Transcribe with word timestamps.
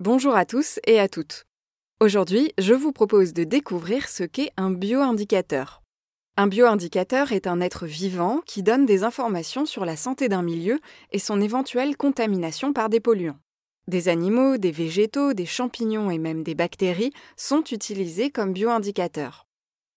Bonjour 0.00 0.34
à 0.34 0.44
tous 0.44 0.80
et 0.88 0.98
à 0.98 1.08
toutes. 1.08 1.44
Aujourd'hui, 2.00 2.52
je 2.58 2.74
vous 2.74 2.90
propose 2.90 3.32
de 3.32 3.44
découvrir 3.44 4.08
ce 4.08 4.24
qu'est 4.24 4.50
un 4.56 4.72
bioindicateur. 4.72 5.84
Un 6.36 6.48
bioindicateur 6.48 7.30
est 7.30 7.46
un 7.46 7.60
être 7.60 7.86
vivant 7.86 8.40
qui 8.44 8.64
donne 8.64 8.86
des 8.86 9.04
informations 9.04 9.66
sur 9.66 9.84
la 9.84 9.94
santé 9.94 10.28
d'un 10.28 10.42
milieu 10.42 10.80
et 11.12 11.20
son 11.20 11.40
éventuelle 11.40 11.96
contamination 11.96 12.72
par 12.72 12.88
des 12.88 12.98
polluants. 12.98 13.38
Des 13.86 14.08
animaux, 14.08 14.56
des 14.56 14.72
végétaux, 14.72 15.32
des 15.32 15.46
champignons 15.46 16.10
et 16.10 16.18
même 16.18 16.42
des 16.42 16.56
bactéries 16.56 17.12
sont 17.36 17.62
utilisés 17.70 18.30
comme 18.30 18.52
bioindicateurs. 18.52 19.46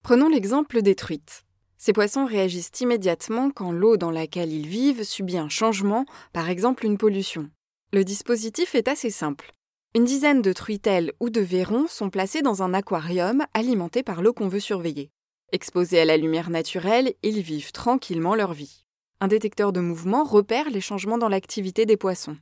Prenons 0.04 0.30
l'exemple 0.30 0.84
des 0.84 0.94
truites. 0.94 1.42
Ces 1.80 1.92
poissons 1.92 2.28
réagissent 2.28 2.82
immédiatement 2.82 3.50
quand 3.50 3.72
l'eau 3.72 3.98
dans 3.98 4.12
laquelle 4.12 4.54
ils 4.54 4.68
vivent 4.68 5.04
subit 5.04 5.40
un 5.40 5.50
changement, 5.50 6.06
par 6.34 6.50
exemple 6.50 6.86
une 6.86 7.00
pollution. 7.00 7.50
Le 7.94 8.04
dispositif 8.04 8.76
est 8.76 8.90
assez 8.90 9.10
simple. 9.10 9.57
Une 9.98 10.06
dizaine 10.06 10.44
de 10.44 10.54
truitelles 10.54 11.12
ou 11.20 11.32
de 11.32 11.42
verrons 11.42 11.88
sont 11.88 12.12
placés 12.12 12.44
dans 12.44 12.62
un 12.62 12.76
aquarium 12.76 13.44
alimenté 13.56 14.04
par 14.04 14.22
l'eau 14.22 14.32
qu'on 14.32 14.48
veut 14.48 14.60
surveiller. 14.60 15.10
Exposés 15.52 16.00
à 16.00 16.06
la 16.06 16.18
lumière 16.18 16.52
naturelle, 16.52 17.16
ils 17.24 17.42
vivent 17.42 17.72
tranquillement 17.72 18.36
leur 18.36 18.54
vie. 18.54 18.86
Un 19.22 19.28
détecteur 19.28 19.74
de 19.74 19.80
mouvement 19.80 20.24
repère 20.24 20.70
les 20.70 20.82
changements 20.82 21.18
dans 21.18 21.30
l'activité 21.30 21.88
des 21.88 21.98
poissons. 21.98 22.38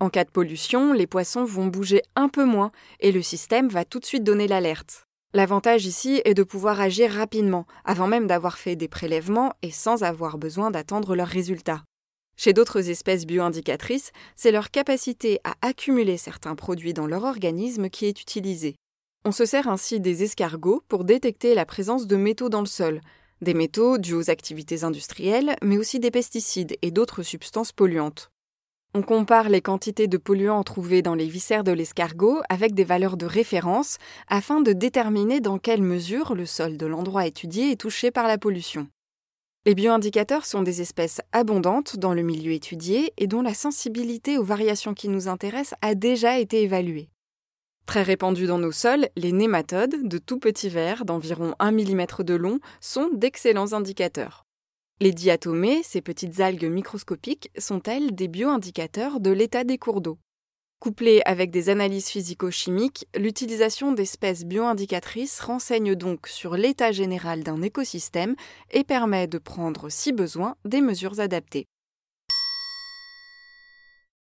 En 0.00 0.08
cas 0.08 0.24
de 0.24 0.30
pollution, 0.30 0.94
les 0.94 1.06
poissons 1.06 1.44
vont 1.44 1.66
bouger 1.66 2.00
un 2.16 2.30
peu 2.30 2.46
moins 2.46 2.72
et 3.00 3.12
le 3.12 3.20
système 3.20 3.68
va 3.68 3.84
tout 3.84 4.00
de 4.00 4.06
suite 4.06 4.24
donner 4.24 4.48
l'alerte. 4.48 5.04
L'avantage 5.34 5.84
ici 5.84 6.22
est 6.24 6.32
de 6.32 6.42
pouvoir 6.42 6.80
agir 6.80 7.10
rapidement, 7.10 7.66
avant 7.84 8.06
même 8.06 8.26
d'avoir 8.26 8.56
fait 8.56 8.76
des 8.76 8.88
prélèvements 8.88 9.52
et 9.60 9.72
sans 9.72 10.04
avoir 10.04 10.38
besoin 10.38 10.70
d'attendre 10.70 11.14
leurs 11.14 11.28
résultats. 11.28 11.82
Chez 12.36 12.52
d'autres 12.52 12.90
espèces 12.90 13.26
bioindicatrices, 13.26 14.12
c'est 14.36 14.52
leur 14.52 14.70
capacité 14.70 15.40
à 15.44 15.54
accumuler 15.62 16.16
certains 16.16 16.54
produits 16.54 16.94
dans 16.94 17.06
leur 17.06 17.24
organisme 17.24 17.88
qui 17.88 18.06
est 18.06 18.20
utilisée. 18.20 18.74
On 19.24 19.32
se 19.32 19.46
sert 19.46 19.68
ainsi 19.68 20.00
des 20.00 20.22
escargots 20.22 20.82
pour 20.88 21.04
détecter 21.04 21.54
la 21.54 21.64
présence 21.64 22.06
de 22.06 22.16
métaux 22.16 22.48
dans 22.48 22.60
le 22.60 22.66
sol, 22.66 23.00
des 23.40 23.54
métaux 23.54 23.98
dus 23.98 24.14
aux 24.14 24.30
activités 24.30 24.84
industrielles, 24.84 25.56
mais 25.62 25.78
aussi 25.78 26.00
des 26.00 26.10
pesticides 26.10 26.76
et 26.82 26.90
d'autres 26.90 27.22
substances 27.22 27.72
polluantes. 27.72 28.30
On 28.96 29.02
compare 29.02 29.48
les 29.48 29.60
quantités 29.60 30.06
de 30.06 30.18
polluants 30.18 30.62
trouvés 30.62 31.02
dans 31.02 31.16
les 31.16 31.26
viscères 31.26 31.64
de 31.64 31.72
l'escargot 31.72 32.42
avec 32.48 32.74
des 32.74 32.84
valeurs 32.84 33.16
de 33.16 33.26
référence 33.26 33.98
afin 34.28 34.60
de 34.60 34.72
déterminer 34.72 35.40
dans 35.40 35.58
quelle 35.58 35.82
mesure 35.82 36.34
le 36.34 36.46
sol 36.46 36.76
de 36.76 36.86
l'endroit 36.86 37.26
étudié 37.26 37.72
est 37.72 37.80
touché 37.80 38.12
par 38.12 38.28
la 38.28 38.38
pollution. 38.38 38.86
Les 39.66 39.74
bioindicateurs 39.74 40.44
sont 40.44 40.60
des 40.60 40.82
espèces 40.82 41.22
abondantes 41.32 41.96
dans 41.96 42.12
le 42.12 42.20
milieu 42.20 42.52
étudié 42.52 43.14
et 43.16 43.26
dont 43.26 43.40
la 43.40 43.54
sensibilité 43.54 44.36
aux 44.36 44.44
variations 44.44 44.92
qui 44.92 45.08
nous 45.08 45.26
intéressent 45.26 45.78
a 45.80 45.94
déjà 45.94 46.38
été 46.38 46.62
évaluée. 46.62 47.08
Très 47.86 48.02
répandus 48.02 48.46
dans 48.46 48.58
nos 48.58 48.72
sols, 48.72 49.08
les 49.16 49.32
nématodes, 49.32 50.06
de 50.06 50.18
tout 50.18 50.38
petits 50.38 50.68
vers 50.68 51.06
d'environ 51.06 51.54
1 51.60 51.72
mm 51.72 52.06
de 52.18 52.34
long, 52.34 52.58
sont 52.82 53.08
d'excellents 53.14 53.72
indicateurs. 53.72 54.44
Les 55.00 55.12
diatomées, 55.12 55.82
ces 55.82 56.02
petites 56.02 56.40
algues 56.40 56.70
microscopiques, 56.70 57.50
sont 57.56 57.82
elles 57.84 58.14
des 58.14 58.28
bioindicateurs 58.28 59.18
de 59.18 59.30
l'état 59.30 59.64
des 59.64 59.78
cours 59.78 60.02
d'eau? 60.02 60.18
Couplée 60.84 61.22
avec 61.24 61.50
des 61.50 61.70
analyses 61.70 62.10
physico-chimiques, 62.10 63.06
l'utilisation 63.16 63.92
d'espèces 63.92 64.44
bioindicatrices 64.44 65.40
renseigne 65.40 65.94
donc 65.94 66.26
sur 66.26 66.58
l'état 66.58 66.92
général 66.92 67.42
d'un 67.42 67.62
écosystème 67.62 68.34
et 68.70 68.84
permet 68.84 69.26
de 69.26 69.38
prendre, 69.38 69.88
si 69.88 70.12
besoin, 70.12 70.56
des 70.66 70.82
mesures 70.82 71.20
adaptées. 71.20 71.68